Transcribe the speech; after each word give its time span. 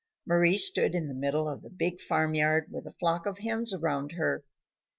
Mari 0.25 0.57
stood 0.57 0.95
in 0.95 1.07
the 1.07 1.13
middle 1.13 1.47
of 1.47 1.61
the 1.61 1.69
big 1.69 2.01
farm 2.01 2.33
yard 2.33 2.71
with 2.71 2.87
a 2.87 2.93
flock 2.93 3.27
of 3.27 3.37
hens 3.37 3.71
around 3.71 4.13
her. 4.13 4.43